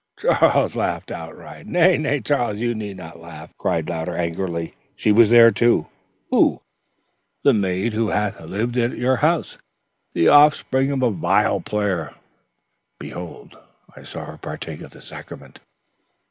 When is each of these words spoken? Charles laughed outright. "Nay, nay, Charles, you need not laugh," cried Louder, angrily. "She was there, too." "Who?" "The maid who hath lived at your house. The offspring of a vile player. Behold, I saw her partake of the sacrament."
Charles 0.17 0.75
laughed 0.75 1.11
outright. 1.11 1.67
"Nay, 1.67 1.95
nay, 1.95 2.21
Charles, 2.21 2.59
you 2.59 2.73
need 2.73 2.97
not 2.97 3.19
laugh," 3.19 3.55
cried 3.59 3.87
Louder, 3.87 4.17
angrily. 4.17 4.73
"She 4.95 5.11
was 5.11 5.29
there, 5.29 5.51
too." 5.51 5.89
"Who?" 6.31 6.59
"The 7.43 7.53
maid 7.53 7.93
who 7.93 8.09
hath 8.09 8.41
lived 8.41 8.77
at 8.77 8.97
your 8.97 9.17
house. 9.17 9.59
The 10.15 10.27
offspring 10.27 10.89
of 10.89 11.03
a 11.03 11.11
vile 11.11 11.61
player. 11.61 12.15
Behold, 12.97 13.59
I 13.95 14.01
saw 14.01 14.25
her 14.25 14.37
partake 14.39 14.81
of 14.81 14.89
the 14.89 15.01
sacrament." 15.01 15.59